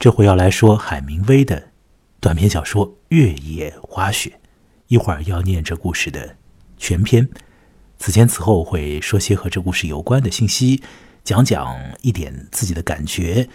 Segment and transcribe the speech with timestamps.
[0.00, 1.72] 这回要来说海明威的
[2.20, 4.30] 短篇小说《越野滑雪》，
[4.86, 6.36] 一会儿要念这故事的
[6.78, 7.28] 全篇。
[7.98, 10.82] 此前此后会说些和这故事有关的信息，
[11.22, 13.50] 讲讲一点自己的感觉，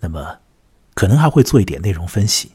[0.00, 0.40] 那么
[0.92, 2.52] 可能还会做一点内容分析。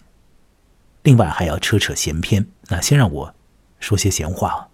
[1.01, 2.45] 另外还要扯扯闲篇。
[2.67, 3.35] 那先让我
[3.79, 4.69] 说些闲话。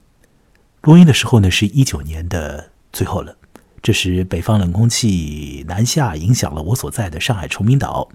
[0.81, 3.37] 录音的时候呢，是一九年的最后了。
[3.83, 8.07] 这时，北方冷空气南下，影响了我所在的上海崇明岛，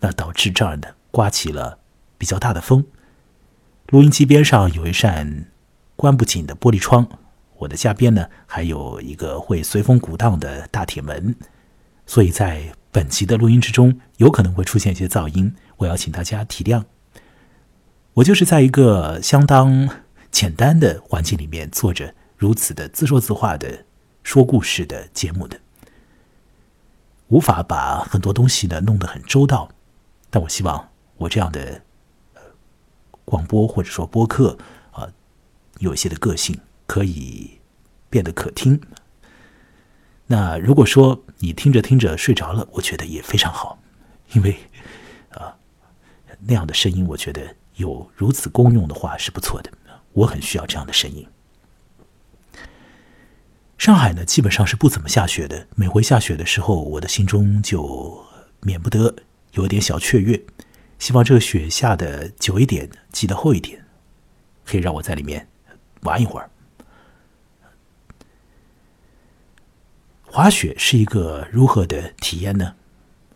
[0.00, 1.78] 那导致这儿呢刮起了
[2.16, 2.86] 比较大的风。
[3.88, 5.50] 录音机边上有一扇
[5.94, 7.06] 关不紧的玻璃窗，
[7.58, 11.36] 我的下边呢还有一个会随风鼓荡的大铁门，
[12.06, 16.82] 所以在本集的录音之中，有可能会出现一些噪音，我要请大家体谅。
[18.14, 19.86] 我就是在一个相当
[20.30, 23.84] 简单的环境里面坐着如此的自说自话的。
[24.24, 25.60] 说故事的节目的，
[27.28, 29.70] 无法把很多东西呢弄得很周到，
[30.30, 31.82] 但我希望我这样的
[33.24, 34.58] 广播或者说播客
[34.90, 35.08] 啊，
[35.78, 37.60] 有一些的个性，可以
[38.10, 38.80] 变得可听。
[40.26, 43.78] 那如果说你听着听着睡着了，我觉得也非常好，
[44.32, 44.56] 因为
[45.30, 45.54] 啊
[46.40, 49.70] 那样的声音，我觉得有如此功用的话是不错的，
[50.12, 51.26] 我很需要这样的声音。
[53.84, 55.66] 上海呢，基本上是不怎么下雪的。
[55.76, 58.18] 每回下雪的时候，我的心中就
[58.62, 59.14] 免不得
[59.52, 60.42] 有点小雀跃，
[60.98, 63.84] 希望这个雪下的久一点，积得厚一点，
[64.64, 65.46] 可以让我在里面
[66.00, 66.48] 玩一会儿。
[70.24, 72.74] 滑雪是一个如何的体验呢？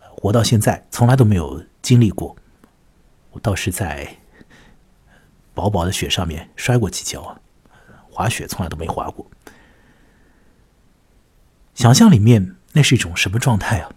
[0.00, 2.34] 活到现在，从来都没有经历过。
[3.32, 4.16] 我倒是在
[5.52, 7.38] 薄薄的雪上面摔过几跤啊，
[8.10, 9.30] 滑雪从来都没滑过。
[11.78, 13.92] 想象里面那是一种什么状态啊？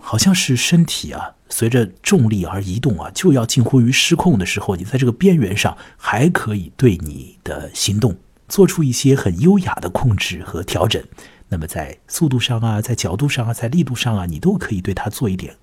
[0.00, 8.16] 好像是身体啊随着重力而移动啊，就要近乎于失控的时候，你在这个边缘上还可以对你的行动
[8.48, 11.00] 做出一些很优雅的控制和调整。
[11.48, 15.54] 那么在速度上啊，在角度上啊，在力度上啊，你都可以对它做一点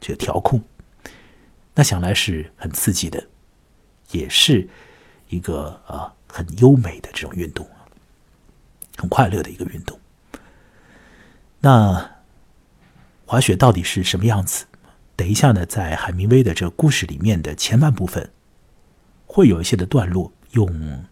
[0.00, 0.62] 这个调控。
[1.74, 3.26] 那想来是很刺激的，
[4.12, 4.68] 也是
[5.28, 7.68] 一个啊很优美的这种运动，
[8.96, 9.98] 很快乐的一个运动。
[11.66, 12.22] 那
[13.24, 14.66] 滑雪到底是什么样子？
[15.16, 18.30] 等一下呢，在海明威的这个故事里面的前半部分，
[19.26, 21.04] 会有一些的段落，用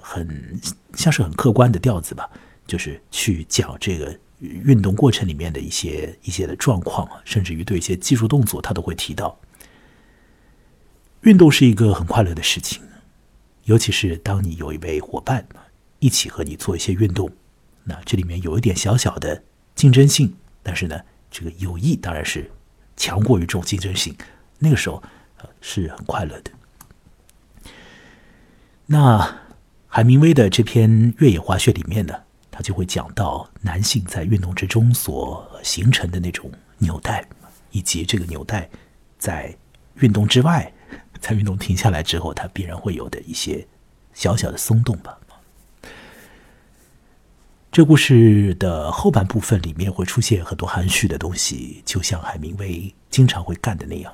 [0.00, 0.60] 很
[0.94, 2.30] 像是很客观的调子吧，
[2.68, 9.36] 就是去讲这个运动过程里面的一些一些的状况，甚至于对一些技术动作，他都会提到。
[11.22, 12.80] 运动是一个很快乐的事情，
[13.64, 15.44] 尤其是当你有一位伙伴
[15.98, 17.28] 一起和你做一些运动，
[17.82, 19.42] 那这里面有一点小小的。
[19.74, 21.00] 竞争性，但是呢，
[21.30, 22.50] 这个友谊当然是
[22.96, 24.14] 强过于这种竞争性。
[24.58, 25.02] 那个时候，
[25.38, 26.50] 呃，是很快乐的。
[28.86, 29.40] 那
[29.86, 32.14] 海明威的这篇《越野滑雪》里面呢，
[32.50, 37.24] 他就会讲到男性在运动之中所形成的那种纽带，
[37.70, 38.68] 以及这个纽带
[39.18, 39.56] 在
[39.94, 40.72] 运动之外，
[41.20, 43.66] 在运动停下来之后，它必然会有的一些
[44.12, 45.18] 小小的松动吧。
[47.72, 54.12] 这故事的后半部分里面会出现很多含蓄的东西，就像海明威经常会干的那样。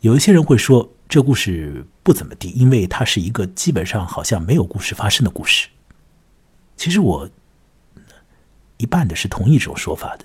[0.00, 5.68] 有一些人会说这故事不怎么地，因为它是一个基本上好像没有故事发生的故事。
[6.78, 7.28] 其实我
[8.78, 10.24] 一半的是同一种说法的。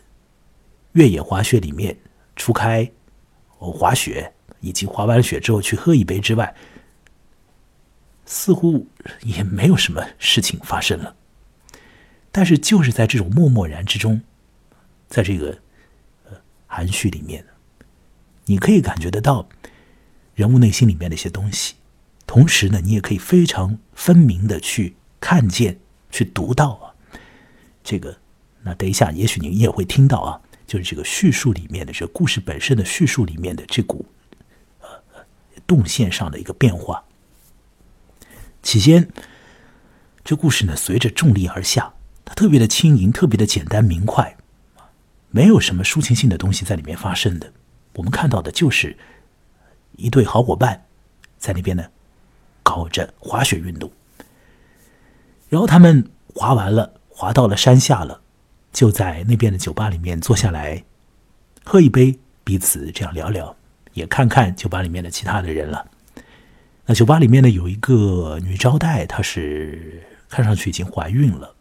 [0.94, 1.96] 越野滑雪里面，
[2.38, 2.90] 除开
[3.58, 6.56] 滑雪以及滑完雪之后去喝一杯之外，
[8.26, 8.88] 似乎
[9.22, 11.14] 也没有什么事情发生了。
[12.38, 14.22] 但是就是在这种默默然之中，
[15.08, 15.58] 在这个
[16.30, 16.38] 呃
[16.68, 17.44] 含蓄里面，
[18.46, 19.50] 你可以感觉得到
[20.36, 21.74] 人物内心里面的一些东西，
[22.28, 25.80] 同时呢，你也可以非常分明的去看见、
[26.12, 26.94] 去读到啊。
[27.84, 28.20] 这个，
[28.62, 34.06] 那等一下，也许你也会听到啊，就是这个叙述里面的这故事本身的叙述里面的这股
[34.82, 34.88] 呃
[35.66, 37.04] 动线上的一个变化。
[38.62, 39.10] 起先，
[40.24, 41.96] 这故事呢，随着重力而下。
[42.28, 44.36] 它特别的轻盈，特别的简单明快，
[45.30, 47.54] 没有什么抒情性的东西在里面发生的。
[47.96, 48.98] 我们看到的就是
[49.94, 50.84] 一对好伙伴
[51.38, 51.86] 在那边呢
[52.64, 53.90] 搞着滑雪运动，
[55.48, 58.20] 然后他们滑完了，滑到了山下了，
[58.74, 60.84] 就在那边的酒吧里面坐下来
[61.64, 63.56] 喝一杯，彼此这样聊聊，
[63.94, 65.90] 也看看酒吧里面的其他的人了。
[66.86, 71.54] 那酒吧里面呢有一个女招待，她是看上去已经怀孕了。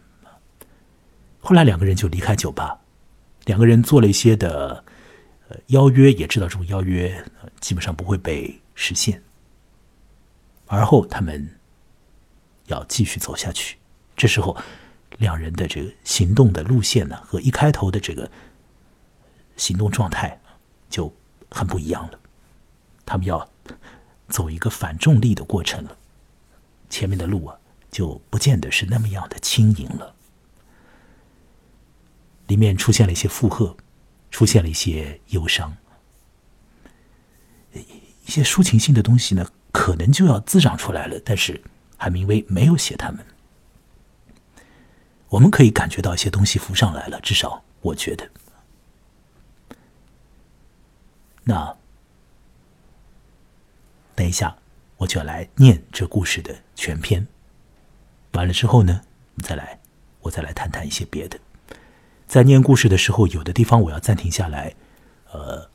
[1.47, 2.77] 后来两个人就离开酒吧，
[3.45, 4.83] 两个人做了一些的
[5.49, 7.25] 呃邀约，也知道这种邀约
[7.61, 9.23] 基本上不会被实现。
[10.67, 11.49] 而后他们
[12.67, 13.79] 要继续走下去，
[14.17, 14.57] 这时候
[15.19, 18.29] 两人的这个行动的路线呢，和一开头的这个
[19.57, 20.41] 行动状态
[20.91, 21.15] 就
[21.49, 22.19] 很不一样了。
[23.05, 23.49] 他们要
[24.27, 25.97] 走一个反重力的过程了，
[26.91, 27.57] 前面的路啊，
[27.89, 30.16] 就不见得是那么样的轻盈了。
[32.47, 33.77] 里面出现了一些负荷，
[34.31, 35.77] 出现了一些忧伤，
[37.73, 41.21] 一些抒情性的东西呢，可能就要滋长出来了。
[41.25, 41.63] 但是
[41.97, 43.25] 海明威没有写他们，
[45.29, 48.29] 我们可以感觉到一些东西浮上来了，至少我觉得。
[51.45, 51.77] 那
[54.15, 54.57] 等一下，
[54.97, 57.27] 我就来念这故事的全篇。
[58.33, 59.03] 完了之后呢，
[59.37, 59.79] 我再来，
[60.21, 61.39] 我再来谈谈一些别的。
[62.27, 64.75] 在念故事的时候，有的地方我要暂停下来，
[65.33, 65.69] 呃，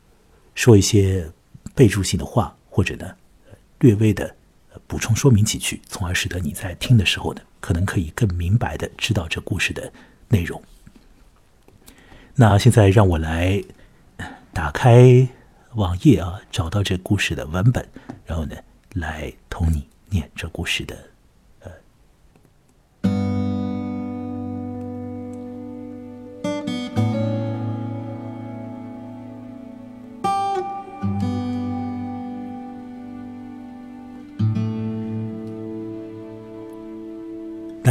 [0.54, 1.32] 说一些
[1.74, 3.16] 备注性的话，或者呢，
[3.80, 4.36] 略微的
[4.86, 9.92] 补充说明几句，从而使得你在听的时候呢，可能可以更明白的知道这故事的
[10.28, 10.62] 内容。
[12.36, 13.64] 那现在让我来
[14.54, 15.28] 打开
[15.76, 17.88] 网页啊，找到这故事的文本，
[18.26, 18.56] 然后呢，
[18.94, 21.11] 来同你念这故事的。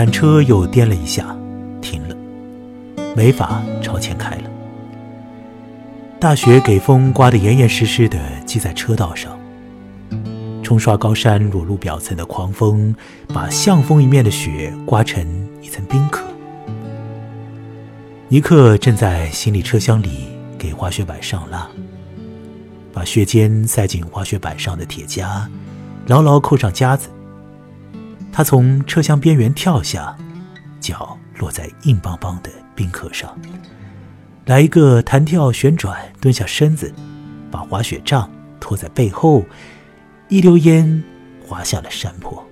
[0.00, 1.36] 缆车又颠了一下，
[1.82, 2.16] 停了，
[3.14, 4.44] 没法朝前开了。
[6.18, 9.38] 大雪给风刮得严严实实的，积在车道上。
[10.62, 12.94] 冲刷高山裸露表层的狂风，
[13.28, 15.22] 把向风一面的雪刮成
[15.60, 16.24] 一层冰壳。
[18.28, 21.68] 尼克正在行李车厢里给滑雪板上蜡，
[22.90, 25.46] 把雪尖塞进滑雪板上的铁夹，
[26.06, 27.10] 牢牢扣上夹子。
[28.32, 30.16] 他从车厢边缘跳下，
[30.80, 33.36] 脚落在硬邦邦的冰壳上，
[34.46, 36.92] 来一个弹跳旋转，蹲下身子，
[37.50, 39.44] 把滑雪杖拖在背后，
[40.28, 41.02] 一溜烟
[41.46, 42.46] 滑下了山坡。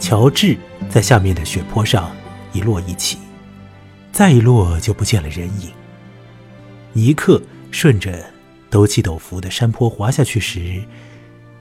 [0.00, 0.56] 乔治
[0.88, 2.10] 在下面的雪坡上
[2.52, 3.18] 一落一起。
[4.16, 5.70] 再一落就不见了人影。
[6.94, 7.38] 尼克
[7.70, 8.24] 顺着
[8.70, 10.82] 陡起陡伏的山坡滑下去时，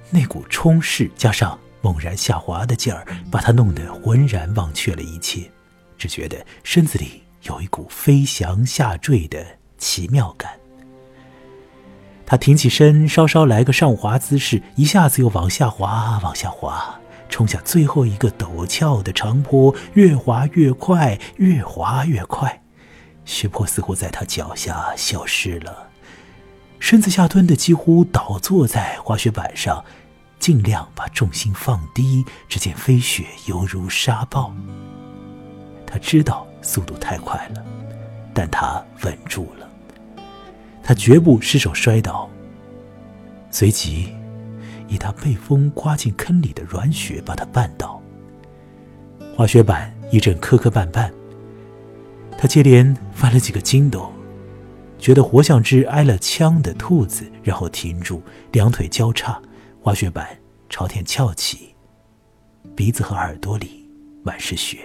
[0.09, 5.51] 那股冲势加上猛然下滑的劲儿，把他弄得浑然忘却了一切，
[5.97, 9.45] 只觉得身子里有一股飞翔下坠的
[9.77, 10.49] 奇妙感。
[12.25, 16.97] 他挺起身，稍稍来个上滑姿势，一下子又往下滑，往下滑。
[17.29, 22.61] 冲下最后一个陡峭的长坡，越滑越快，越滑越快，
[23.25, 25.89] 雪坡似乎在他脚下消失了。
[26.79, 29.83] 身子下蹲的几乎倒坐在滑雪板上，
[30.39, 32.23] 尽量把重心放低。
[32.47, 34.53] 只见飞雪犹如沙暴。
[35.85, 37.65] 他知道速度太快了，
[38.33, 39.67] 但他稳住了。
[40.83, 42.29] 他绝不失手摔倒。
[43.49, 44.13] 随即。
[44.87, 48.01] 以他被风刮进坑里的软雪把他绊倒，
[49.35, 51.11] 滑雪板一阵磕磕绊绊。
[52.37, 54.11] 他接连翻了几个筋斗，
[54.99, 59.41] 觉得活像只挨了枪的兔子，然后停住，两腿交叉，
[59.81, 60.37] 滑雪板
[60.69, 61.73] 朝天翘起，
[62.75, 63.89] 鼻子和耳朵里
[64.23, 64.79] 满是雪。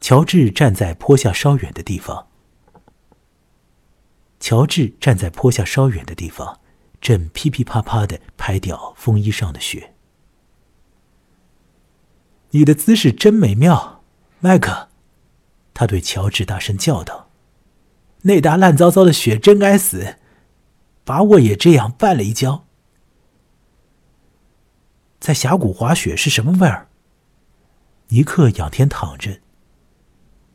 [0.00, 2.26] 乔治站在坡下稍远的地方。
[4.42, 6.58] 乔治站在坡下稍远的地方，
[7.00, 9.94] 正噼噼啪啪的拍掉风衣上的雪。
[12.50, 14.02] 你的姿势真美妙，
[14.40, 14.88] 麦克，
[15.72, 17.30] 他对乔治大声叫道
[18.22, 20.16] ：“那沓烂糟糟的雪真该死，
[21.04, 22.66] 把我也这样绊了一跤。”
[25.20, 26.88] 在峡谷滑雪是什么味儿？
[28.08, 29.38] 尼克仰天躺着，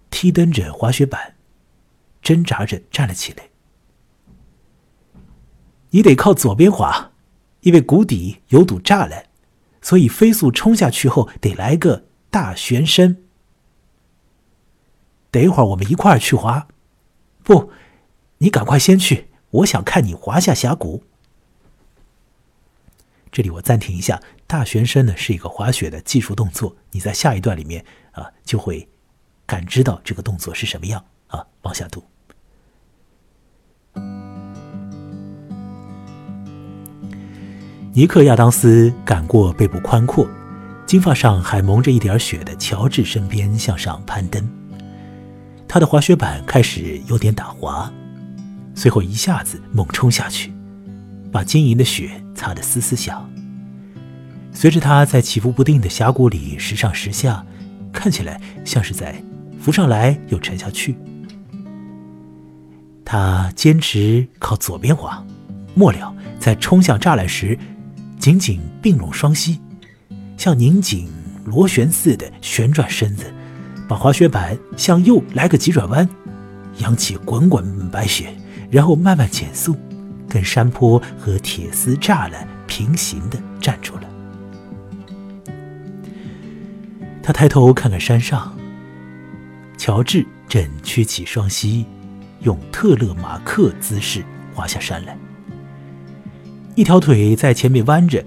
[0.09, 1.37] 踢蹬着滑雪板，
[2.21, 3.47] 挣扎着站了起来。
[5.91, 7.11] 你得靠左边滑，
[7.61, 9.25] 因为谷底有堵栅栏，
[9.81, 13.23] 所以飞速冲下去后得来个大旋身。
[15.31, 16.67] 等一会儿我们一块儿去滑，
[17.43, 17.71] 不，
[18.39, 21.03] 你赶快先去，我想看你滑下峡谷。
[23.31, 28.87] 这里我暂停一下，大旋身呢是一个滑雪的技术动作，你在下一段里面啊就会
[29.45, 32.03] 感知到这个动作是什么样啊，往下读。
[37.97, 40.29] 尼克·亚当斯赶过背部宽阔、
[40.85, 44.47] 金发上还蒙着一点雪的乔治身边向上攀登。
[45.67, 47.91] 他的滑雪板开始有点打滑，
[48.75, 50.53] 随后一下子猛冲下去，
[51.31, 53.27] 把晶莹的雪擦得嘶嘶响。
[54.51, 57.43] 随着他在起伏不定的峡谷里时上时下，
[57.91, 59.15] 看起来像是在
[59.59, 60.95] 浮上来又沉下去。
[63.03, 65.25] 他坚持靠左边滑，
[65.73, 67.57] 末了在冲向栅栏时，
[68.19, 69.59] 紧紧并拢双膝，
[70.37, 71.09] 像拧紧
[71.45, 73.25] 螺旋似的旋转身子。
[73.87, 76.07] 把滑雪板向右来个急转弯，
[76.79, 78.35] 扬起滚滚白雪，
[78.69, 79.77] 然后慢慢减速，
[80.27, 84.01] 跟山坡和铁丝栅栏平行的站住了。
[87.23, 88.57] 他抬头看看山上，
[89.77, 91.85] 乔治正屈起双膝，
[92.41, 94.21] 用特勒马克姿势
[94.53, 95.17] 滑下山来，
[96.77, 98.23] 一条腿在前面弯着，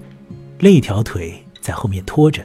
[0.59, 2.43] 另一条腿在后面拖着，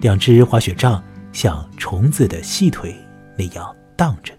[0.00, 1.02] 两只滑雪杖。
[1.32, 2.96] 像虫子的细腿
[3.36, 4.32] 那样荡着，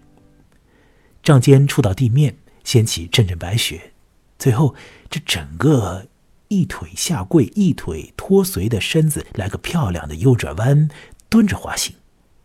[1.22, 3.92] 杖尖触到地面，掀起阵阵白雪。
[4.36, 4.74] 最后，
[5.08, 6.06] 这整个
[6.48, 10.88] 一腿下跪、一腿拖随的身子来个漂亮的右转弯，
[11.28, 11.94] 蹲着滑行，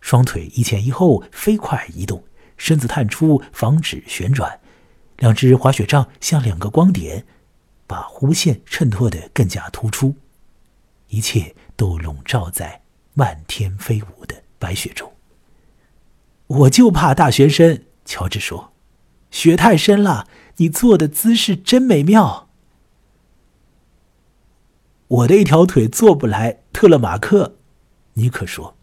[0.01, 2.23] 双腿一前一后飞快移动，
[2.57, 4.59] 身子探出防止旋转。
[5.17, 7.25] 两只滑雪杖像两个光点，
[7.93, 10.15] 把弧线衬托得更加突出。
[11.09, 12.81] 一切都笼罩在
[13.13, 14.41] 漫天飞舞的。
[14.57, 15.13] 白雪中，
[16.47, 17.83] 我就怕大学生。
[18.03, 18.73] 乔治说
[19.29, 22.49] ：“雪太深了，你坐的姿势真美妙。”
[25.07, 26.61] 我的一条腿坐不来。
[26.73, 27.57] 特勒马克，
[28.13, 28.75] 尼克说。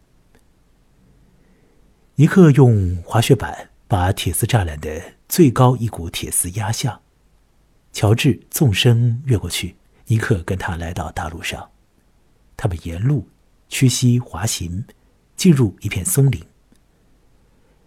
[2.14, 7.00] 尼克用滑雪板把铁丝栅栏的最高一股铁丝压下。
[7.92, 11.70] 乔治纵身越过去，尼克跟他来到大路上，
[12.56, 13.28] 他们沿路
[13.68, 14.84] 屈膝滑行。
[15.36, 16.38] 进入一片松林，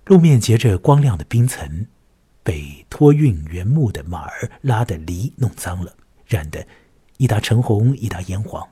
[0.05, 1.85] 路面结着光亮的冰层，
[2.41, 5.95] 被托运原木的马儿拉的犁弄脏了，
[6.25, 6.65] 染得
[7.17, 8.67] 一打橙红，一打烟黄。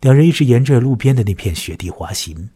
[0.00, 2.48] 两人一直沿着路边的那片雪地滑行，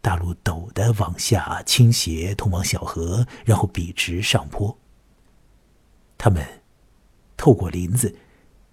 [0.00, 4.78] 大路陡的往下倾斜，通往小河，然后笔直上坡。
[6.22, 6.46] 他们
[7.34, 8.14] 透过林子，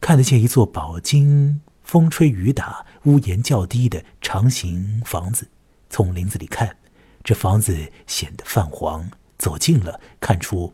[0.02, 2.86] 看得见一座饱经风吹雨打。
[3.06, 5.50] 屋檐较低的长形房子，
[5.90, 6.76] 从林子里看，
[7.24, 9.10] 这房子显得泛黄。
[9.38, 10.74] 走近了，看出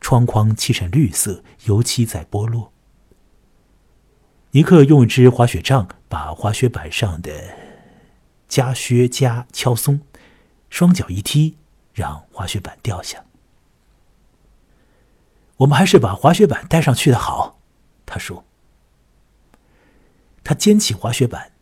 [0.00, 2.72] 窗框漆成绿色，油漆在剥落。
[4.50, 7.30] 尼克用一支滑雪杖把滑雪板上的
[8.48, 10.00] 夹靴夹敲松，
[10.70, 11.56] 双脚一踢，
[11.94, 13.24] 让滑雪板掉下。
[15.60, 17.60] 我们还是把滑雪板带上去的好，
[18.04, 18.44] 他说。
[20.44, 21.52] 他捡起滑雪板。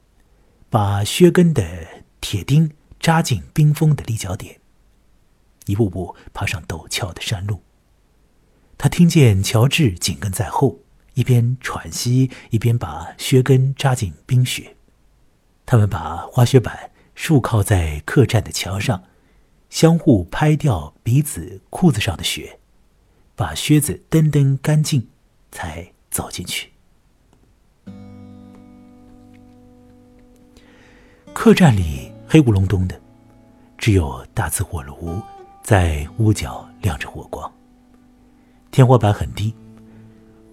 [0.71, 1.65] 把靴跟的
[2.21, 4.61] 铁钉扎进冰封的立脚点，
[5.65, 7.63] 一步步爬上陡峭的山路。
[8.77, 10.81] 他听见乔治紧跟在后，
[11.15, 14.77] 一边喘息，一边把靴跟扎进冰雪。
[15.65, 19.05] 他们把滑雪板竖靠在客栈的墙上，
[19.71, 22.58] 相互拍掉彼此裤子上的雪，
[23.39, 25.07] 把靴子蹬蹬干净，
[25.53, 26.73] 才走进去。
[31.33, 33.01] 客栈里黑咕隆咚的，
[33.77, 35.23] 只有大瓷火炉
[35.63, 37.49] 在屋角亮着火光。
[38.73, 39.55] 天花板很低，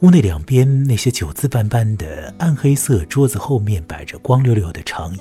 [0.01, 5.19] 屋内两边那些酒渍斑斑的暗黑色桌子后面摆着光溜溜的长椅。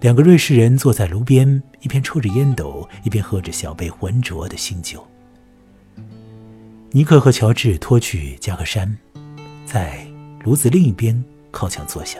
[0.00, 5.06] 两个瑞士人坐在炉边，一边抽着烟斗，一边喝着小杯浑浊的新酒。
[6.92, 8.98] 尼克和乔治脱去夹克衫，
[9.64, 10.04] 在
[10.42, 12.18] 炉子另一边靠墙坐下。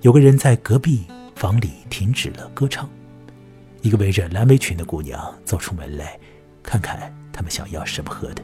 [0.00, 1.04] 有个人在隔壁
[1.36, 2.90] 房里停止了歌唱，
[3.82, 6.18] 一个围着蓝莓裙的姑娘走出门来，
[6.60, 8.42] 看看他们想要什么喝的。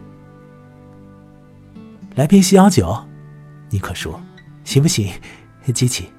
[2.14, 2.96] 来瓶西洋酒，
[3.70, 4.22] 尼克说
[4.62, 5.10] ：“行不行？”
[5.74, 6.10] 机器。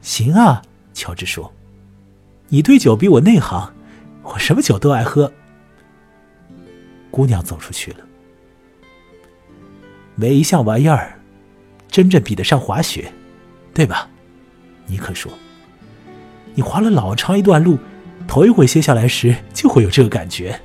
[0.00, 0.62] 行啊，
[0.94, 1.52] 乔治说
[2.48, 3.70] ：“你对酒比我内行，
[4.22, 5.30] 我什么酒都爱喝。”
[7.10, 7.98] 姑娘走出去了。
[10.14, 11.20] 没一项玩意儿，
[11.88, 13.12] 真正比得上滑雪。
[13.74, 14.08] 对吧？
[14.86, 15.30] 尼克说
[16.56, 17.78] ：“你滑了老长一段路，
[18.26, 20.60] 头一回歇下来时就会有这个感觉。”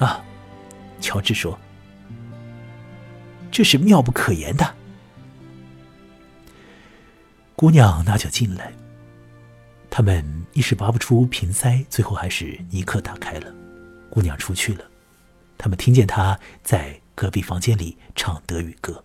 [0.00, 0.24] 啊，
[0.98, 1.58] 乔治说
[3.52, 4.74] ：“这是妙不可言的。”
[7.54, 8.72] 姑娘拿酒进来，
[9.90, 10.24] 他们
[10.54, 13.52] 一时拔不出瓶塞，最后还是尼克打开了。
[14.10, 14.84] 姑娘出去了，
[15.56, 19.04] 他们听见她在隔壁房间里唱德语歌。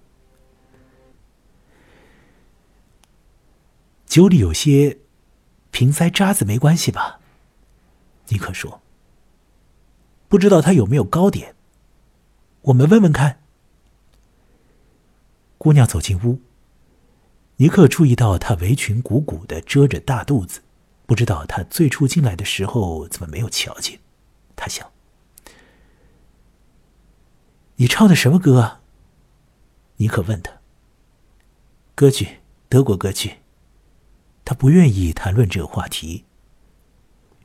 [4.05, 4.99] 酒里有些
[5.71, 7.19] 瓶塞渣子，没关系吧？
[8.27, 8.81] 尼克说
[10.29, 11.55] ：“不知道他有没有糕点，
[12.61, 13.41] 我们问问看。”
[15.57, 16.39] 姑娘走进屋，
[17.55, 20.61] 尼克注意到她围裙鼓鼓的遮着大肚子，
[21.07, 23.99] 不知道她最初进来的时候怎么没有瞧见。
[24.55, 24.91] 他想
[27.75, 28.81] ：“你唱的什么歌啊？”
[29.97, 30.51] 尼克问他。
[31.95, 32.39] “歌剧，
[32.69, 33.37] 德国歌剧。”
[34.45, 36.25] 他不愿意谈论这个话题。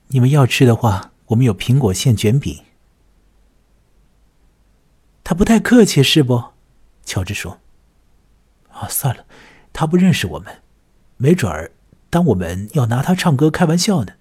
[0.09, 2.65] 你们要吃的话，我们有苹果馅卷饼。
[5.23, 6.43] 他不太客气，是不？
[7.05, 7.61] 乔治说。
[8.73, 9.27] 啊，算了，
[9.73, 10.63] 他不认识我们，
[11.19, 11.71] 没准儿
[12.11, 14.15] 当我们要拿他唱歌开玩笑呢。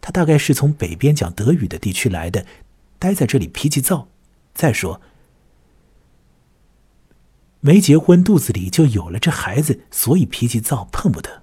[0.00, 2.46] 他大概是从北边讲德语的地区来的，
[2.98, 4.08] 待在这里脾气躁。
[4.54, 5.00] 再说，
[7.60, 11.42] 没结婚，肚子里就有了这孩子，所以脾气躁，碰不得。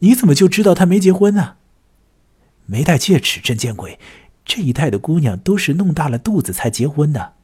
[0.00, 1.56] 你怎么就知道他没结婚呢？
[2.66, 3.98] 没戴戒尺，真见鬼！
[4.44, 7.34] 这一代的姑娘都是弄大了肚子才结婚的。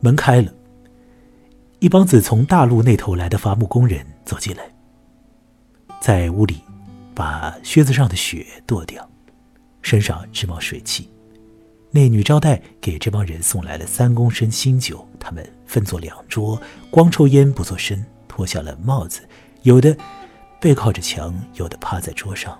[0.00, 0.52] 门开了，
[1.78, 4.74] 一帮子从大陆那头来的伐木工人走进来，
[6.00, 6.62] 在屋里
[7.14, 9.08] 把靴子上的雪跺掉，
[9.82, 11.08] 身上直冒水汽。
[11.90, 18.04] 那女招待给这帮人送来了三公升新酒，他们分坐两桌，光抽烟不做声。
[18.26, 19.20] 脱下了帽子，
[19.62, 19.96] 有的
[20.58, 22.58] 背靠着墙，有的趴在桌上。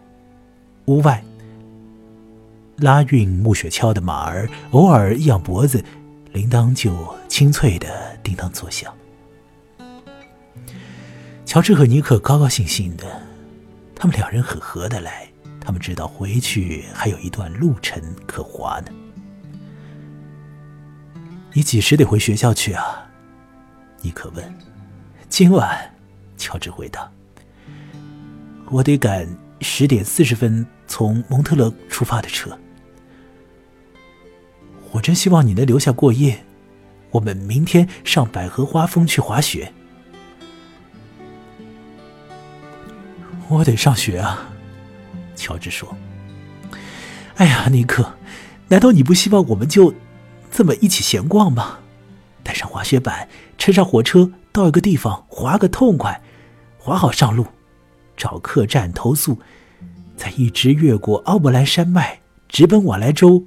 [0.84, 1.20] 屋外，
[2.76, 5.84] 拉运木雪橇的马儿偶尔一仰脖子，
[6.32, 8.94] 铃铛就清脆的叮当作响。
[11.44, 13.20] 乔治和尼克高高兴兴的，
[14.04, 15.26] 他们两人很合得来。
[15.58, 18.92] 他们知道回去还有一段路程可滑呢。
[21.54, 23.08] 你几时得回学校去啊？
[24.02, 24.58] 尼克问。
[25.30, 25.90] 今晚，
[26.36, 27.10] 乔治回答
[28.68, 29.26] ：“我得赶
[29.62, 32.54] 十点四十分从蒙特勒出发的车。
[34.90, 36.44] 我真希望你能留下过夜。
[37.10, 39.72] 我们明天上百合花峰去滑雪。
[43.54, 44.50] 我得上学啊。”
[45.34, 45.96] 乔治说。
[47.36, 48.14] “哎呀，尼克，
[48.68, 49.94] 难道你不希望我们就
[50.50, 51.78] 这么一起闲逛吗？
[52.42, 56.22] 带上滑雪板，乘上火车。”到一个地方滑个痛快，
[56.78, 57.44] 滑好上路，
[58.16, 59.36] 找客栈投宿，
[60.16, 63.42] 再一直越过奥伯兰山脉，直奔瓦莱州，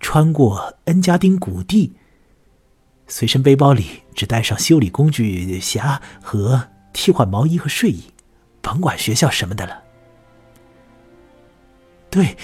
[0.00, 1.92] 穿过恩加丁谷地。
[3.06, 3.84] 随身背包里
[4.14, 8.04] 只带上修理工具匣和替换毛衣和睡衣，
[8.60, 9.82] 甭管学校什么的了。
[12.10, 12.36] 对，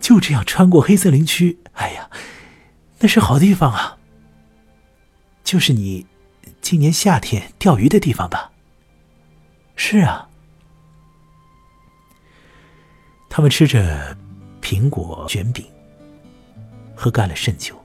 [0.00, 1.58] 就这样穿过黑森林区。
[1.72, 2.10] 哎呀，
[2.98, 3.98] 那是好地方啊。
[5.44, 6.06] 就是你。
[6.62, 8.50] 今年夏天钓鱼的地方吧。
[9.76, 10.28] 是啊，
[13.30, 14.16] 他们吃着
[14.60, 15.64] 苹果卷饼，
[16.96, 17.80] 喝干了甚酒。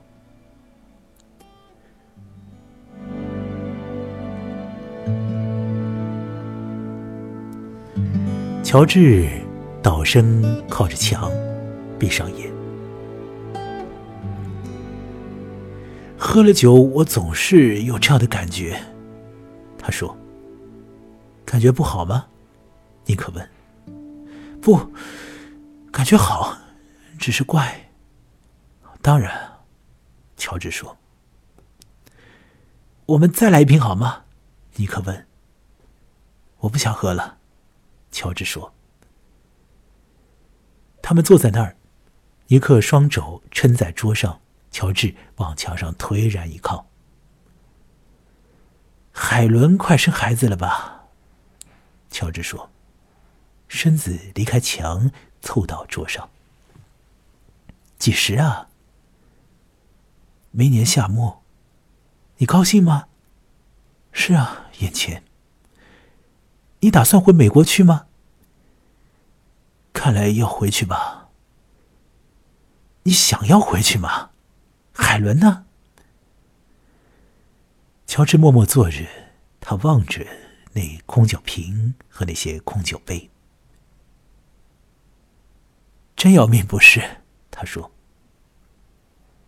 [8.72, 9.28] 乔治
[9.82, 11.30] 倒身靠着墙，
[11.98, 12.50] 闭上眼。
[16.16, 18.82] 喝了酒，我总是有这样的感觉。
[19.76, 20.16] 他说
[21.44, 22.24] ：“感觉不好吗？”
[23.04, 23.50] 尼克问。
[24.62, 24.80] “不，
[25.90, 26.56] 感觉好，
[27.18, 27.90] 只是怪。”
[29.02, 29.52] 当然，
[30.38, 30.96] 乔治说。
[33.04, 34.22] “我们再来一瓶好吗？”
[34.76, 35.26] 尼克问。
[36.60, 37.36] “我不想喝了。”
[38.12, 38.72] 乔治说。
[41.02, 41.76] 他们坐在那儿，
[42.46, 44.38] 尼克双肘撑在桌上。
[44.70, 46.86] 乔治往墙上颓然一靠。
[49.10, 51.08] 海伦快生孩子了吧？
[52.08, 52.70] 乔治说，
[53.68, 55.10] 身子离开墙，
[55.42, 56.30] 凑到桌上。
[57.98, 58.68] 几时啊？
[60.52, 61.42] 明年夏末。
[62.38, 63.08] 你高兴吗？
[64.12, 65.22] 是啊，眼前。
[66.82, 68.06] 你打算回美国去吗？
[69.92, 71.28] 看来要回去吧。
[73.04, 74.30] 你想要回去吗？
[74.92, 75.64] 海伦呢？
[78.04, 79.06] 乔治默默坐着，
[79.60, 80.26] 他望着
[80.72, 83.30] 那空酒瓶和那些空酒杯。
[86.16, 87.00] 真要命不是？
[87.48, 87.92] 他说。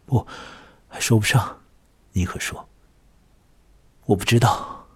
[0.07, 0.25] 不，
[0.87, 1.63] 还说不上。
[2.13, 2.69] 尼克说。
[4.07, 4.87] 我不知道。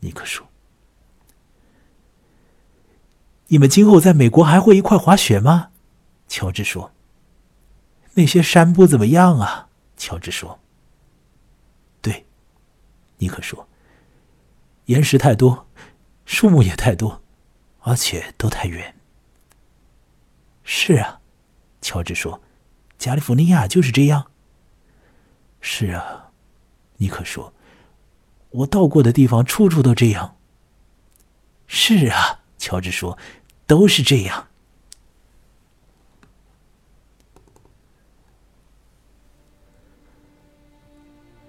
[0.00, 0.46] 尼克说。
[3.48, 5.70] 你们今后在美国还会一块滑雪吗？
[6.28, 6.92] 乔治说。
[8.14, 10.60] 那些山不怎么样啊，乔治说。
[12.00, 12.24] 对，
[13.18, 13.68] 尼克说，
[14.86, 15.66] 岩石太多，
[16.24, 17.22] 树木也太多，
[17.80, 18.94] 而且都太远。
[20.62, 21.20] 是啊，
[21.80, 22.40] 乔治说，
[22.98, 24.30] 加利福尼亚就是这样。
[25.60, 26.30] 是啊，
[26.98, 27.52] 尼克说，
[28.50, 30.36] 我到过的地方处处都这样。
[31.66, 33.18] 是啊，乔治说，
[33.66, 34.46] 都是这样。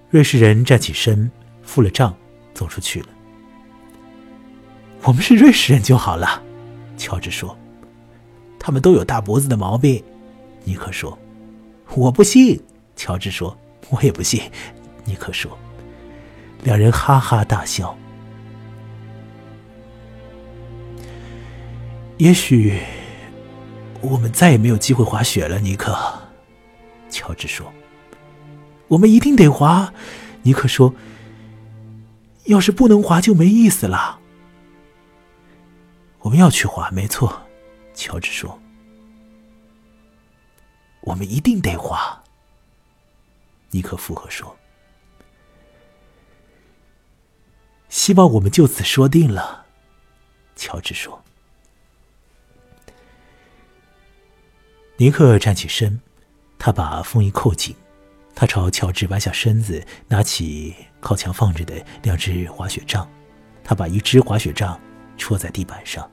[0.10, 1.32] 瑞士人站起身，
[1.63, 2.13] 付了账，
[2.54, 3.08] 走出去了。
[5.04, 6.43] 我们是瑞士人就好了，
[6.97, 7.58] 乔治说。
[8.60, 10.04] 他们都有大脖子的毛病，
[10.65, 11.17] 尼克说。
[11.93, 12.62] 我不信，
[12.97, 13.58] 乔治说。
[13.89, 14.41] 我也不信，
[15.06, 15.58] 尼克说。
[16.63, 17.97] 两人哈哈大笑。
[22.17, 22.82] 也许
[24.01, 25.97] 我们再也没有机会滑雪了，尼克。
[27.10, 27.71] 乔治说。
[28.88, 29.93] 我们一定得滑，
[30.43, 30.93] 尼克说。
[32.45, 34.19] 要是不能滑，就没意思了。
[36.19, 37.41] 我们要去滑，没错，
[37.93, 38.60] 乔治说。
[41.01, 42.23] 我们一定得滑，
[43.71, 44.56] 尼克附和说。
[47.89, 49.65] 希望我们就此说定了，
[50.56, 51.25] 乔治说。
[54.97, 55.99] 尼克站起身，
[56.58, 57.75] 他把风衣扣紧。
[58.34, 63.08] 他朝乔治弯下身子，拿起靠墙放着的两只滑雪杖。
[63.63, 64.79] 他把一只滑雪杖
[65.17, 66.10] 戳在地板上，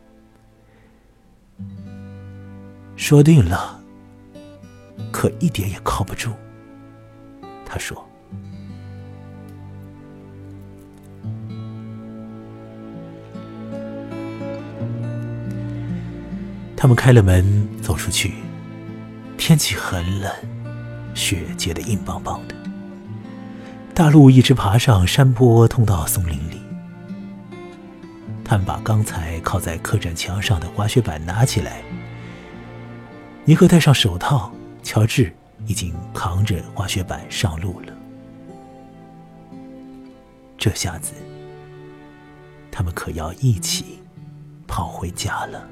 [2.97, 3.81] 说定了，
[5.13, 6.33] 可一点也靠不住。
[7.65, 8.05] 他说
[16.77, 18.35] ：“他们开了门，走出去。
[19.45, 20.33] 天气很冷。”
[21.17, 22.55] 雪结得硬邦邦的，
[23.93, 26.63] 大路一直爬上山坡，通到松林里。
[28.45, 31.83] 他们把刚才靠在客栈墙上的滑雪板拿起来。
[33.45, 35.35] 尼克戴上手套，乔治
[35.67, 37.93] 已经扛着滑雪板上路了。
[40.57, 41.15] 这下子，
[42.71, 43.99] 他们可要一起
[44.69, 45.67] 跑回家了。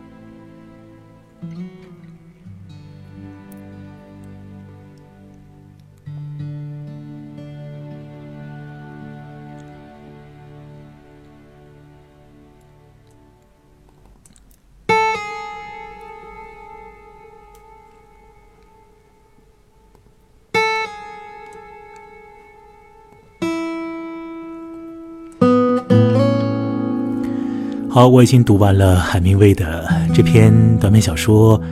[28.01, 31.61] 好，我已经读完了海明威的这篇短篇小说《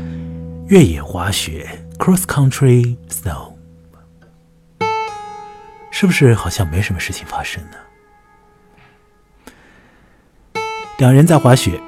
[0.66, 3.54] 越野滑雪》（Cross Country Snow）。
[5.90, 7.78] 是不是好像没什么事情发生呢？
[10.98, 11.80] 两人在滑雪，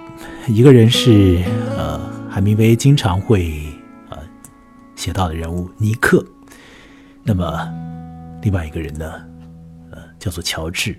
[0.48, 1.44] 一个人是
[1.76, 2.00] 呃
[2.30, 3.62] 海明威经常会
[4.08, 4.16] 呃
[4.96, 6.24] 写到的人物尼克，
[7.22, 7.70] 那么
[8.40, 9.22] 另外一个人呢，
[9.90, 10.98] 呃叫做乔治。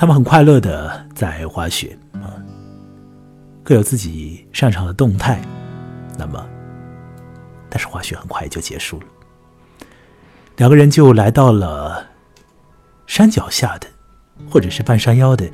[0.00, 2.32] 他们很快乐的在滑雪啊，
[3.62, 5.38] 各有自己擅长的动态。
[6.16, 6.42] 那么，
[7.68, 9.06] 但是滑雪很快就结束了。
[10.56, 12.02] 两个人就来到了
[13.06, 13.86] 山脚下的，
[14.50, 15.44] 或者是半山腰的，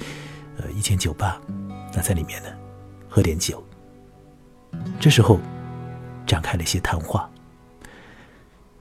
[0.59, 1.41] 呃，一间酒吧。
[1.93, 2.49] 那在里面呢，
[3.09, 3.61] 喝点酒。
[5.01, 5.41] 这时候，
[6.25, 7.29] 展开了一些谈话。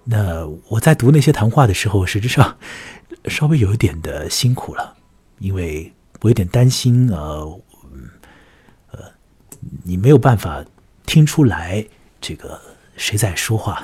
[0.04, 2.56] 那我在读那些谈话的时候，实质上
[3.25, 4.94] 稍微有一点的辛苦了。
[5.39, 7.62] 因为我有点担心，呃，
[8.91, 9.00] 呃，
[9.84, 10.63] 你没有办法
[11.06, 11.86] 听出来
[12.21, 12.60] 这个
[12.95, 13.84] 谁在说话，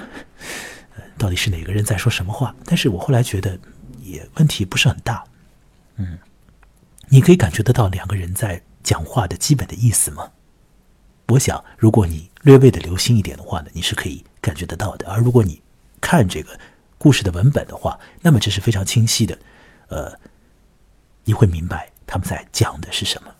[1.18, 2.56] 到底是哪个人在说什么话。
[2.66, 3.60] 但是我后来觉得
[4.02, 5.24] 也问题不是很大，
[5.98, 6.18] 嗯，
[7.10, 10.32] 你可以感觉得到两个人在讲话的基本的意思吗？
[11.28, 15.08] 我想，如果你略微的留心一点的话呢，你是可以感觉得到的。
[15.10, 15.62] 而如果你
[16.00, 16.58] 看这个
[16.98, 19.38] 故事的文本的话，那么这是非常清晰的，
[19.90, 20.18] 呃。
[21.24, 23.34] 你会明白他们在讲的是什么。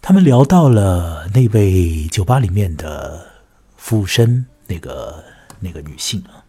[0.00, 3.30] 他们聊到了那位酒吧里面的
[3.76, 5.22] 服务生，那个
[5.60, 6.44] 那个女性啊，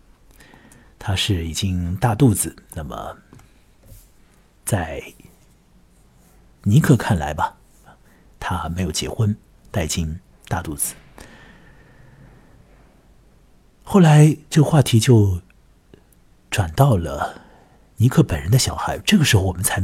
[0.98, 2.56] 她是已经大肚子。
[2.74, 3.18] 那么，
[4.64, 5.04] 在
[6.64, 7.58] 尼克看来吧，
[8.40, 9.36] 她没有结婚，
[9.72, 10.94] 带进大肚子。
[13.84, 15.42] 后来这个话题就
[16.50, 17.42] 转到了。
[18.02, 19.84] 尼克本人的小孩，这个时候我们才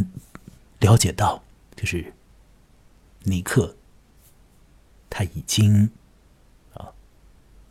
[0.80, 1.44] 了解到，
[1.76, 2.14] 就是
[3.24, 3.76] 尼克
[5.10, 5.90] 他已经
[6.74, 6.94] 啊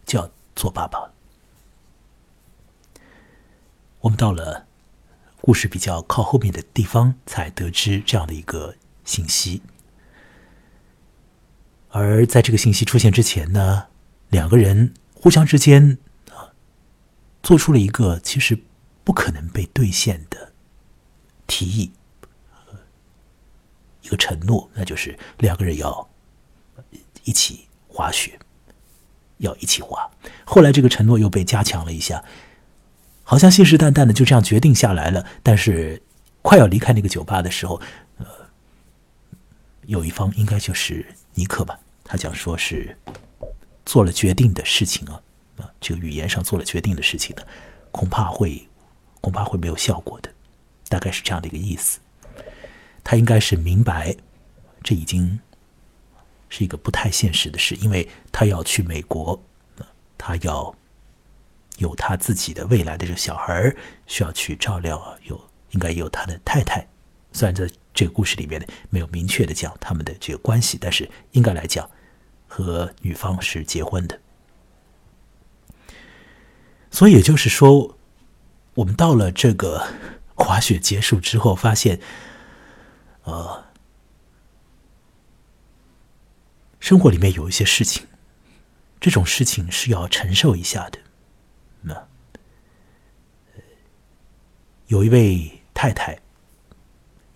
[0.04, 1.10] 就要做爸爸。
[4.00, 4.66] 我们到了
[5.40, 9.62] 故事比较靠后面的地方，才得知这样的一个信息。
[11.88, 13.86] 而在这个信息出现之前呢，
[14.28, 15.96] 两个人互相之间
[16.30, 16.52] 啊，
[17.42, 18.58] 做出了一个其实
[19.04, 20.52] 不可能被兑现的
[21.46, 21.92] 提议，
[24.02, 26.10] 一个承诺，那就是两个人要
[27.22, 28.38] 一起滑雪。
[29.38, 30.08] 要一起滑。
[30.44, 32.24] 后来这个承诺又被加强了一下，
[33.24, 35.26] 好像信誓旦旦的就这样决定下来了。
[35.42, 36.00] 但是
[36.40, 37.78] 快要离开那个酒吧的时候，
[38.18, 38.26] 呃，
[39.86, 42.96] 有一方应该就是尼克吧，他讲说是
[43.84, 45.20] 做了决定的事情啊，
[45.58, 47.42] 啊，这个语言上做了决定的事情呢，
[47.90, 48.66] 恐怕会
[49.24, 50.30] 恐怕会没有效果的，
[50.90, 51.98] 大概是这样的一个意思。
[53.02, 54.14] 他应该是明白，
[54.82, 55.40] 这已经。
[56.50, 59.42] 是一个不太现实的事，因为他要去美国，
[60.16, 60.72] 他要
[61.78, 63.74] 有他自己的未来的这个小孩
[64.06, 66.86] 需要去照料啊，有应该有他的太太。
[67.32, 71.90] 虽然在这个故事里面呢没有明确的讲他们的这个关系，但是应该来讲
[72.46, 74.20] 和女方是结婚的。
[76.92, 77.93] 所以也就是说，
[78.74, 79.86] 我们到了这个
[80.34, 82.00] 滑雪结束之后，发现，
[83.24, 83.64] 呃。
[86.80, 88.06] 生活里面有一些事情，
[89.00, 90.98] 这种事情是要承受一下的。
[91.80, 92.06] 那
[94.88, 96.18] 有一位太太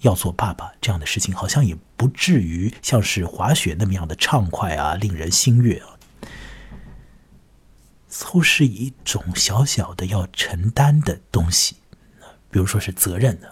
[0.01, 5.98] 要做爸爸，这样的事情好像也不至于像是滑雪那么样的畅快啊，令人心悦啊。
[8.09, 11.77] 似乎是一种小小的要承担的东西，
[12.51, 13.49] 比如说是责任呢。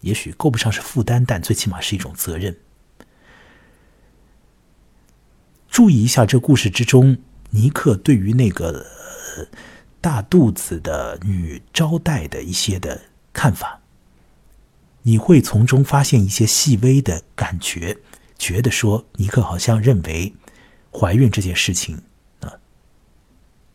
[0.00, 2.56] 也许够不上是负担，但最起码是一种责任。
[5.68, 7.18] 注意一下，这故事之中，
[7.50, 8.84] 尼克对于那个
[10.00, 13.00] 大肚子的女招待的一些的
[13.32, 13.80] 看法，
[15.02, 17.96] 你会从中发现一些细微的感觉，
[18.36, 20.34] 觉得说尼克好像认为
[20.92, 22.02] 怀孕这件事情，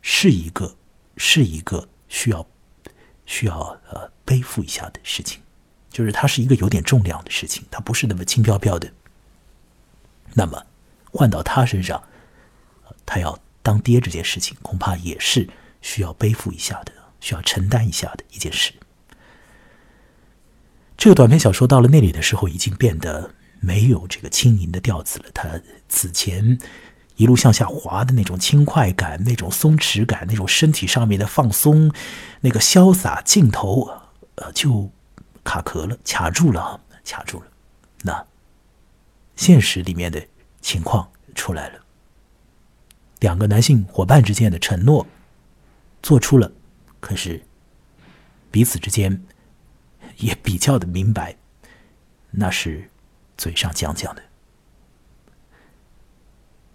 [0.02, 0.76] 是一个
[1.16, 2.46] 是一个需要
[3.26, 3.58] 需要
[3.90, 5.40] 呃背负一下的事情，
[5.90, 8.92] 就是它是一个有点重量的事情，它不是那么轻飘飘的。
[10.34, 10.64] 那么。
[11.10, 12.04] 换到他身上，
[13.06, 15.48] 他要当爹这件事情，恐怕也是
[15.80, 18.74] 需要背负一下的，需要承担一下的一件事。
[20.98, 25.30] 这个短篇小说到了那里的时候，已经变得没有这个轻盈的调子了。
[25.32, 25.58] 他
[25.88, 26.58] 此前
[27.18, 31.92] 一路向下滑的那种轻快感、那种松弛感、那种身体上面的放松、
[32.40, 33.90] 那个潇洒劲头，
[34.36, 34.90] 呃，就
[35.44, 37.46] 卡壳了，卡住了，卡住了。
[38.04, 38.26] 那
[39.36, 40.26] 现实里面的。
[40.60, 41.78] 情况出来了，
[43.20, 45.06] 两个男性伙伴之间的承诺
[46.02, 46.50] 做出了，
[46.98, 47.40] 可是
[48.50, 49.24] 彼此之间
[50.16, 51.36] 也比较的明白，
[52.32, 52.90] 那是
[53.38, 54.22] 嘴上讲讲的，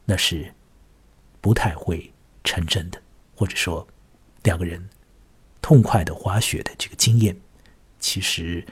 [0.05, 0.53] 那是
[1.41, 2.13] 不太会
[2.43, 3.01] 成真的，
[3.35, 3.87] 或者说
[4.43, 4.89] 两个人
[5.61, 7.35] 痛快的滑雪的这个经验，
[7.99, 8.65] 其实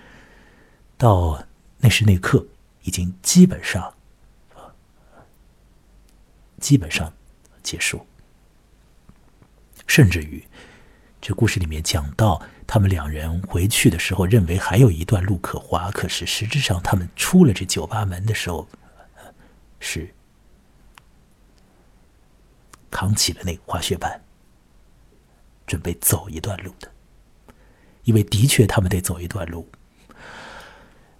[0.97, 1.45] 到
[1.77, 2.45] 那时那刻
[2.83, 3.93] 已经基本上。
[6.59, 7.11] 基本上
[7.63, 8.05] 结束，
[9.87, 10.43] 甚至于
[11.19, 18.67] 这故事里面讲到，他们两人回去的时候，认为还有一段路可滑，可是实质上他们出了这酒吧门的时候，
[19.79, 20.13] 是
[22.91, 24.21] 扛起了那个滑雪板，
[25.65, 26.91] 准备走一段路的，
[28.03, 29.67] 因为的确他们得走一段路，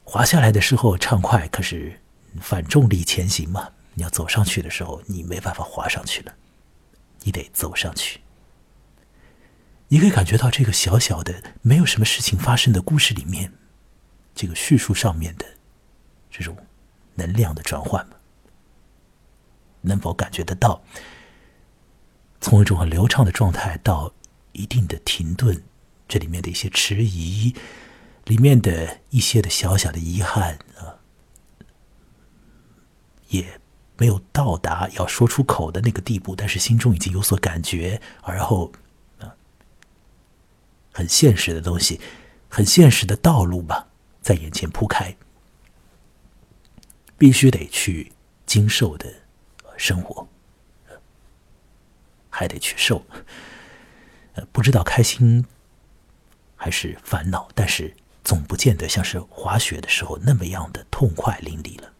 [0.03, 1.99] 滑下来的时候畅快，可是
[2.39, 3.71] 反重力前行嘛。
[3.93, 6.33] 你要走上去的时候，你没办法滑上去了，
[7.23, 8.21] 你得走上去。
[9.89, 13.51] 你可以感觉到这个小小的、没有什么事情发生的故事里面，
[14.33, 15.45] 这个叙述上面的
[16.29, 16.55] 这种
[17.15, 18.15] 能量的转换吗？
[19.81, 20.81] 能否感觉得到？
[22.41, 24.11] 从一种很流畅的状态到
[24.51, 25.63] 一定的停顿，
[26.07, 27.55] 这里面的一些迟疑，
[28.25, 30.99] 里面的一些的小小的遗憾啊，
[33.29, 33.61] 也。
[33.97, 38.71] 没有到达要说出口的那个地步，但是心中已经有所感觉，而后
[39.19, 39.29] 啊，
[40.91, 42.01] 很现实的东西，
[42.49, 45.15] 很现实的道路吧，在眼前铺开，
[47.15, 48.11] 必须得去
[48.47, 49.05] 经受的
[49.77, 50.27] 生活，
[52.41, 53.05] 还得去受，
[54.33, 55.45] 呃，不知道开心
[56.55, 61.93] 还是烦恼，但是总不见得像是滑雪的时候那么样的痛快淋漓了，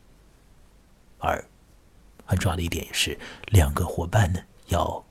[1.19, 1.45] 而。
[2.23, 5.05] 很重要的一点也是，两个伙伴呢要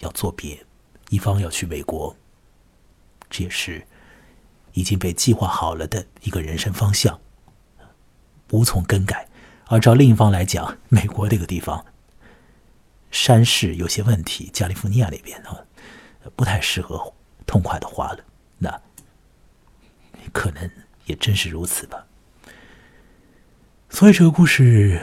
[0.00, 0.66] 要作别，
[1.10, 2.16] 一方要去美国，
[3.30, 3.86] 这也是
[4.72, 7.20] 已经被计划好了的一个人生方向，
[8.50, 9.28] 无从更改。
[9.66, 11.86] 而照另一方来讲，美国这个地方
[13.10, 15.64] 山势有些问题，加利福尼亚那边啊，
[16.34, 17.14] 不太适合
[17.46, 18.24] 痛快的花了。
[18.58, 18.80] 那
[20.32, 20.70] 可能
[21.04, 22.06] 也真是如此吧。
[23.88, 25.00] 所以这个故事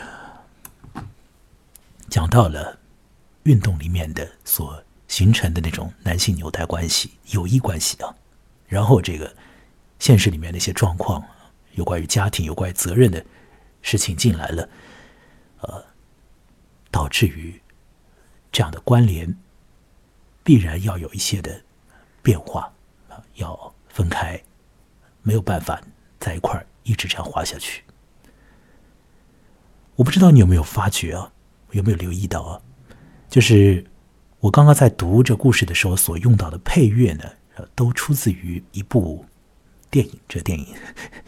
[2.10, 2.78] 讲到了
[3.44, 8.16] 运动里面的所形成的那种男性纽带关系、友谊关系啊，
[8.68, 9.36] 然后这个
[10.00, 11.24] 现实里面的一些状况，
[11.72, 13.26] 有关于家庭、有关于责任的
[13.82, 14.70] 事情进来了，
[15.62, 15.86] 呃，
[16.92, 17.60] 导致于
[18.54, 19.36] 这样的关联
[20.44, 21.62] 必然要有一些的
[22.22, 22.72] 变化
[23.10, 24.42] 啊，要分开，
[25.24, 25.82] 没有办法
[26.20, 27.84] 在一块儿一直这样滑下去。
[29.96, 31.32] 我不知道你有没有发觉啊，
[31.72, 32.62] 有没有留意到啊？
[33.28, 33.84] 就是
[34.39, 37.24] 我刚刚在读这故事的时候所用到的配乐呢，
[37.74, 39.26] 都出自于一部
[39.89, 40.20] 电影。
[40.28, 40.68] 这电影，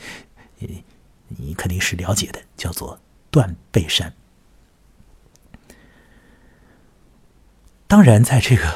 [0.59, 0.83] 你
[1.27, 2.95] 你肯定是了解的，叫做
[3.31, 4.09] 《断背山》。
[7.95, 8.67] 当然，在这个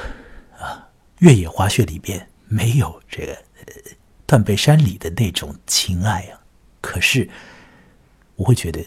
[0.57, 3.33] 啊越野滑雪里边，没有这个
[3.65, 3.91] 《呃
[4.25, 6.39] 断背山》里的那种情爱啊。
[6.79, 7.29] 可是，
[8.37, 8.81] 我会觉得。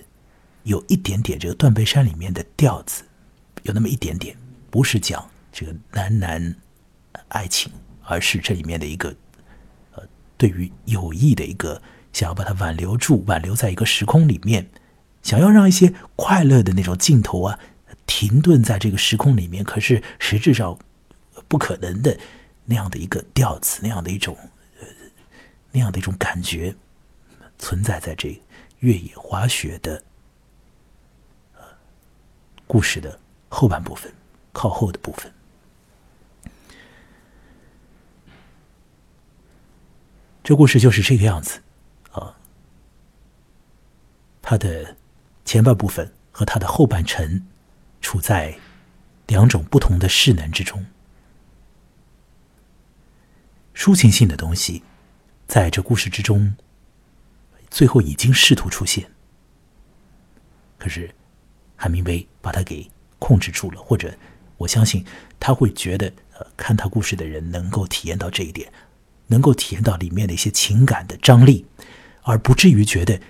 [0.63, 3.03] 有一点点这个断背山里面的调子，
[3.65, 4.35] 有那么一点点，
[4.71, 6.57] 不是讲这个男男
[7.29, 7.71] 爱情，
[8.05, 9.15] 而是这里面的一个
[9.95, 10.03] 呃，
[10.39, 11.83] 对于友谊的一个
[12.15, 14.67] 想要把它挽留住，挽留在一个时空里面，
[15.23, 17.59] 想要让一些快乐的那种镜头啊
[18.07, 20.79] 停顿在这个时空里面，可是实质上
[21.49, 22.19] 不可能的
[22.65, 24.37] 那样的一个调子，那样的一种
[24.81, 24.87] 呃
[25.71, 26.75] 那样的一种感觉
[27.59, 28.41] 存在在这
[28.81, 30.03] 越野滑雪的。
[32.65, 34.11] 故事的后半部分，
[34.51, 35.31] 靠后的部分，
[40.43, 41.61] 这故事就是这个样子
[42.13, 42.35] 啊。
[44.41, 44.97] 它的
[45.45, 47.47] 前半部分和它的后半程
[48.03, 48.59] 处在
[49.29, 50.85] 两种不同的势能之中。
[53.75, 54.83] 抒情性的东西
[55.47, 56.55] 在这故事之中，
[57.71, 59.11] 最后已经试图出现，
[60.77, 61.11] 可是。
[61.75, 62.89] 海明威把他给
[63.19, 64.15] 控制住了，或者
[64.57, 65.05] 我相信
[65.41, 66.07] 他会觉得，
[66.39, 68.73] 呃，看他故事的人能够体验到这一点，
[69.27, 71.67] 能够体验到里面的一些情感的张力，
[72.23, 73.21] 而不至于觉得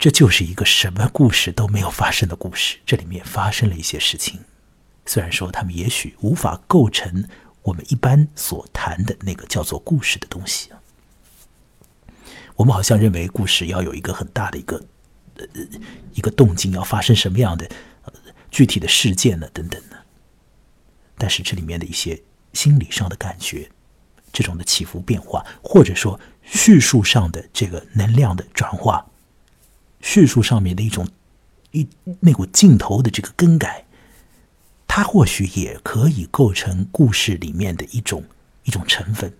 [0.00, 2.78] 这就是一个什么故事都没有发生的故事。
[2.86, 4.40] 这里面发生了一些事情，
[5.04, 7.28] 虽然说他们也许无法构成
[7.60, 10.70] 我们一般所谈的那个叫做故事的东西
[12.56, 14.82] 我们好像认为故事要有一个很大的一个。
[15.36, 15.46] 呃，
[16.12, 17.66] 一个动静要发生什么样的
[18.04, 18.12] 呃
[18.50, 19.48] 具体的事件呢？
[19.54, 19.96] 等等呢？
[21.16, 23.70] 但是这里面的一些心理上的感觉，
[24.34, 29.09] 这种的起伏变化，或者说叙述上的这个能量的转化，
[30.00, 31.08] 叙述上面的一种
[31.72, 31.88] 一
[32.20, 33.84] 那股镜头的这个更改，
[34.88, 38.24] 它或许也可以构成故事里面的一种
[38.64, 39.32] 一种成分，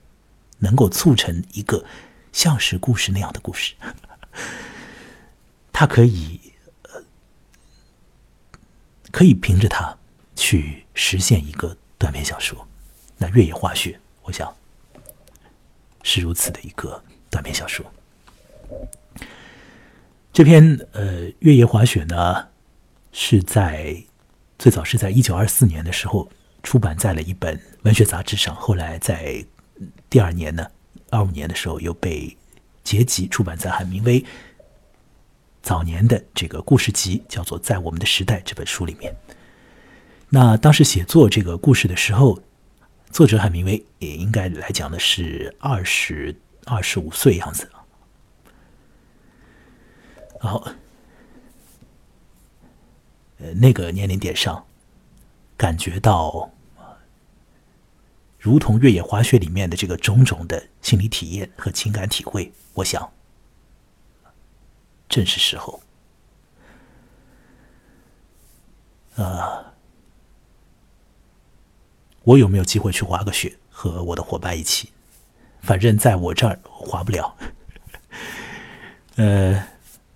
[0.59, 1.85] 能够促成一个
[2.33, 3.75] 像是故事那样的故事。
[5.73, 6.39] 它可以，
[6.83, 7.03] 呃，
[9.11, 9.97] 可以凭着它
[10.37, 12.69] 去实现一个短篇小说。
[13.17, 13.93] 那《越野滑雪》，
[14.23, 14.55] 我想
[16.03, 17.85] 是如此的一个短篇小说。
[20.33, 22.49] 这篇呃《越野滑雪》呢，
[23.11, 24.01] 是在
[24.59, 26.31] 最早是在一九二四年的时候
[26.63, 29.45] 出版在了一本文学杂志上，后来在
[30.09, 30.71] 第二年呢，
[31.11, 32.37] 二五年的时候又被
[32.85, 34.25] 结集出版在海明威。
[35.63, 39.15] 早年的这个故事集叫做《在我们的时代》这本书里面，
[40.29, 42.41] 那当时写作这个故事的时候，
[43.11, 46.35] 作者海明威也应该来讲的是二十
[46.67, 47.69] 二十五岁样子
[50.41, 50.49] 啊。
[50.49, 50.73] 好，
[53.39, 54.67] 呃，那个年龄点上，
[55.57, 56.51] 感觉到
[58.39, 63.13] 如同越野滑雪里面的这个种种的心理体验和情感体会，我想。
[65.09, 65.81] 正是时候，
[69.17, 69.75] 啊，
[72.23, 74.91] 我有没有机会去滑个雪，和我的伙伴一起？
[75.63, 77.37] 反正在我这儿滑不了，
[79.17, 79.67] 呃，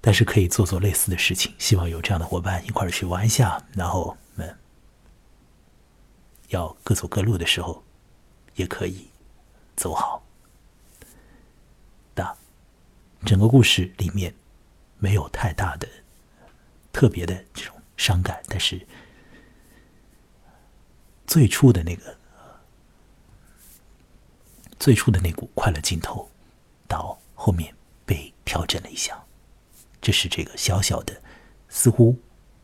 [0.04, 1.54] 但是可以做做类似的事情。
[1.58, 4.54] 希望有这样的伙伴一块儿去玩一下，然后们
[6.48, 7.82] 要各走各路的时候，
[8.56, 9.08] 也可以
[9.74, 10.22] 走好。
[12.14, 12.36] 的
[13.24, 14.34] 整个故事里面。
[14.96, 15.86] 没有太大的、
[16.90, 18.86] 特别的这种伤感，但是
[21.26, 22.16] 最初的那个、
[24.78, 26.30] 最初的那股快乐劲头，
[26.88, 27.74] 到后面
[28.06, 29.22] 被调整了一下。
[30.04, 31.22] 这是这个小小的、
[31.70, 32.18] 似乎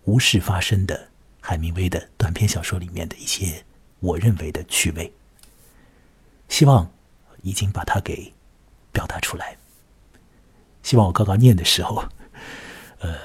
[0.05, 1.09] 无事发生的
[1.41, 3.65] 海明威的短篇小说里面的一些
[4.01, 5.11] 我认为的趣味。
[6.51, 6.93] 希望
[7.41, 8.35] 已经把它给
[8.93, 9.57] 表达出来。
[10.83, 12.05] 希望我刚刚念的时候，
[12.99, 13.17] 呃，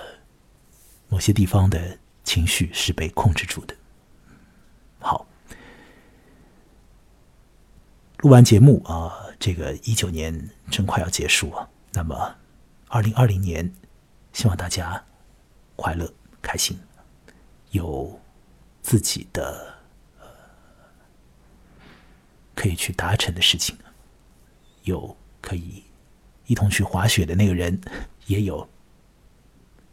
[1.09, 3.75] 某些地方的情绪是被控制住的。
[4.99, 5.27] 好，
[8.19, 11.69] 录完节目啊，这个一九年真快要结束啊。
[11.91, 12.37] 那么，
[12.87, 13.73] 二零二零年，
[14.35, 15.01] 希望大家
[15.77, 16.77] 快乐、开心，
[17.71, 18.19] 有
[18.81, 19.73] 自己的
[22.53, 23.77] 可以去达成的事情，
[24.83, 25.85] 有可以。
[26.47, 27.79] 一同去滑雪的那个人，
[28.25, 28.67] 也有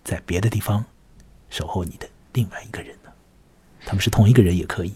[0.03, 0.85] 在别的地方
[1.49, 3.13] 守候你的另外一个人呢。
[3.87, 4.93] 他们是同一个人也可以。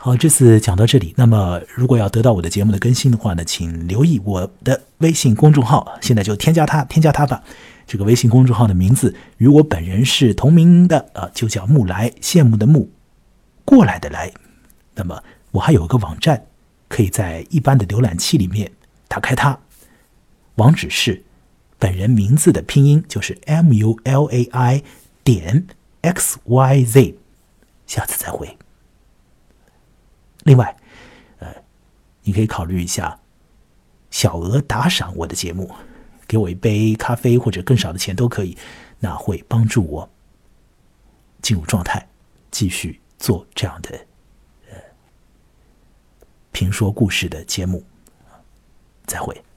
[0.00, 1.12] 好，这次讲到这里。
[1.16, 5.98] 那么，如果要得到我的节目的更新的话呢，请留意我的微信公众号。
[6.00, 7.42] 现在就添加它，添加它吧。
[7.84, 12.88] 这个微信公众号的名字与我本人是同名的啊，就叫木来，羡慕的慕，
[13.64, 14.32] 过来的来。
[14.94, 15.20] 那么，
[15.50, 16.46] 我还有个网站，
[16.88, 18.70] 可以在一般的浏览器里面
[19.08, 19.58] 打开它。
[20.54, 21.24] 网址是
[21.76, 24.82] 本人名字的拼音，就是 m u l a i
[25.24, 25.66] 点
[26.02, 27.16] x y z。
[27.88, 28.56] 下次再会。
[30.48, 30.74] 另外，
[31.40, 31.54] 呃，
[32.22, 33.20] 你可以考虑一下
[34.10, 35.70] 小额打赏我的节目，
[36.26, 38.56] 给我一杯咖啡或者更少的钱都可以，
[38.98, 40.08] 那会帮助我
[41.42, 42.08] 进入状态，
[42.50, 43.90] 继续做这样的
[44.70, 44.76] 呃
[46.50, 47.84] 评说故事的节目。
[49.04, 49.47] 再会。